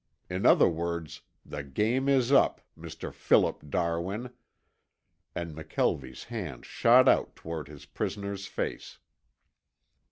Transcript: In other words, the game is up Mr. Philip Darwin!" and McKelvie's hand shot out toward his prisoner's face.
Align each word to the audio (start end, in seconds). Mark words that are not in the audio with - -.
In 0.31 0.47
other 0.47 0.67
words, 0.67 1.21
the 1.45 1.61
game 1.63 2.09
is 2.09 2.31
up 2.31 2.59
Mr. 2.75 3.13
Philip 3.13 3.69
Darwin!" 3.69 4.31
and 5.35 5.53
McKelvie's 5.55 6.23
hand 6.23 6.65
shot 6.65 7.07
out 7.07 7.35
toward 7.35 7.67
his 7.67 7.85
prisoner's 7.85 8.47
face. 8.47 8.97